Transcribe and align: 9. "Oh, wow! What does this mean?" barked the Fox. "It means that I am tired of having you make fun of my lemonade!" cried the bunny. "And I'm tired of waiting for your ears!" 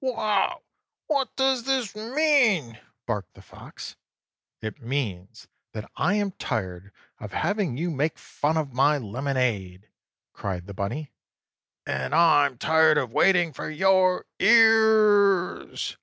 9. 0.03 0.13
"Oh, 0.13 0.17
wow! 0.17 0.61
What 1.05 1.35
does 1.35 1.63
this 1.63 1.95
mean?" 1.95 2.79
barked 3.05 3.35
the 3.35 3.41
Fox. 3.43 3.95
"It 4.59 4.81
means 4.81 5.47
that 5.73 5.91
I 5.95 6.15
am 6.15 6.31
tired 6.31 6.91
of 7.19 7.31
having 7.33 7.77
you 7.77 7.91
make 7.91 8.17
fun 8.17 8.57
of 8.57 8.73
my 8.73 8.97
lemonade!" 8.97 9.89
cried 10.33 10.65
the 10.65 10.73
bunny. 10.73 11.11
"And 11.85 12.15
I'm 12.15 12.57
tired 12.57 12.97
of 12.97 13.13
waiting 13.13 13.53
for 13.53 13.69
your 13.69 14.25
ears!" 14.39 15.97